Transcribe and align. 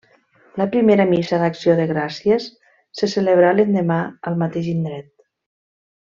La 0.61 0.65
primera 0.75 1.03
missa 1.11 1.39
d'acció 1.43 1.75
de 1.81 1.85
gràcies 1.91 2.47
se 3.01 3.09
celebrà 3.15 3.51
l'endemà 3.59 3.99
al 4.31 4.39
mateix 4.45 4.71
indret. 4.77 5.11